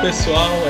[0.04, 0.62] Pessoal,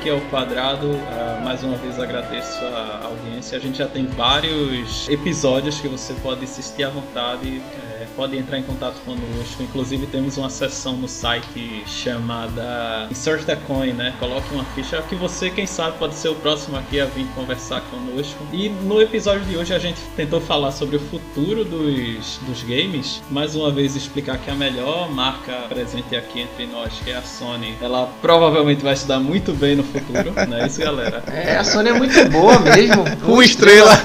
[0.00, 0.98] aqui é o Quadrado.
[1.10, 3.58] ah, mais uma vez agradeço a audiência.
[3.58, 7.60] A gente já tem vários episódios que você pode assistir à vontade.
[8.00, 9.62] é, pode entrar em contato conosco.
[9.62, 14.14] Inclusive temos uma seção no site chamada Insert the Coin, né?
[14.18, 17.82] Coloque uma ficha que você, quem sabe, pode ser o próximo aqui a vir conversar
[17.82, 18.38] conosco.
[18.52, 23.22] E no episódio de hoje a gente tentou falar sobre o futuro dos, dos games.
[23.30, 27.22] Mais uma vez explicar que a melhor marca presente aqui entre nós, que é a
[27.22, 31.22] Sony, ela provavelmente vai se dar muito bem no futuro, não é isso, galera?
[31.32, 33.04] É, a Sony é muito boa mesmo.
[33.26, 33.90] Uma estrela.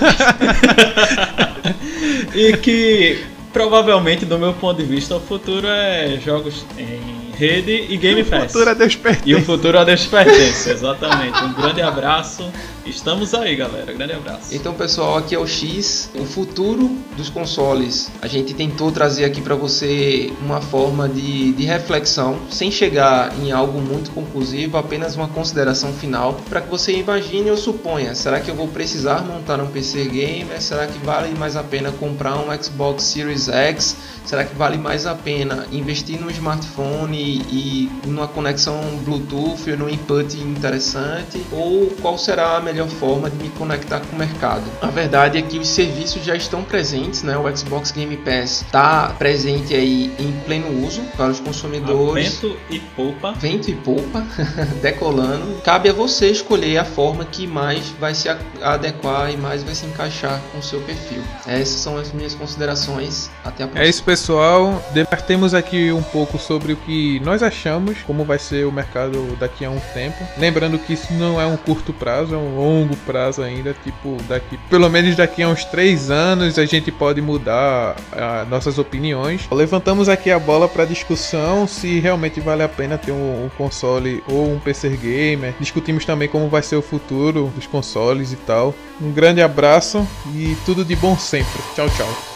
[2.34, 3.24] E que
[3.54, 8.54] provavelmente, do meu ponto de vista, o futuro é jogos em rede e Game Pass.
[8.54, 9.30] Futura Deus pertence.
[9.30, 11.44] E o futuro a Deus pertence, exatamente.
[11.44, 12.50] Um grande abraço.
[12.86, 13.92] Estamos aí, galera.
[13.92, 14.56] Grande abraço.
[14.56, 18.12] Então, pessoal, aqui é o X, o futuro dos consoles.
[18.22, 23.52] A gente tentou trazer aqui para você uma forma de, de reflexão, sem chegar em
[23.52, 28.50] algo muito conclusivo, apenas uma consideração final, para que você imagine ou suponha: será que
[28.50, 30.62] eu vou precisar montar um PC gamer?
[30.62, 33.98] Será que vale mais a pena comprar um Xbox Series X?
[34.26, 39.90] Será que vale mais a pena investir num smartphone e numa conexão Bluetooth ou num
[39.90, 41.42] input interessante?
[41.52, 44.64] Ou qual será a melhor forma de me conectar com o mercado?
[44.82, 47.38] A verdade é que os serviços já estão presentes, né?
[47.38, 52.36] O Xbox Game Pass está presente aí em pleno uso para os consumidores.
[52.36, 53.34] Vento e poupa.
[53.34, 54.26] Vento e polpa
[54.82, 55.62] decolando.
[55.64, 58.30] Cabe a você escolher a forma que mais vai se
[58.62, 61.22] adequar e mais vai se encaixar com o seu perfil.
[61.46, 63.30] Essas são as minhas considerações.
[63.44, 63.86] Até a próxima.
[63.86, 64.84] É isso, pessoal.
[64.94, 69.66] Debatemos aqui um pouco sobre o que nós achamos, como vai ser o mercado daqui
[69.66, 70.18] a um tempo.
[70.38, 73.76] Lembrando que isso não é um curto prazo, é um longo prazo ainda.
[73.84, 78.78] Tipo, daqui, pelo menos daqui a uns três anos, a gente pode mudar ah, nossas
[78.78, 79.48] opiniões.
[79.52, 84.24] Levantamos aqui a bola para discussão se realmente vale a pena ter um, um console
[84.28, 85.54] ou um PC gamer.
[85.60, 88.74] Discutimos também como vai ser o futuro dos consoles e tal.
[89.02, 91.62] Um grande abraço e tudo de bom sempre.
[91.76, 92.35] Tchau, tchau.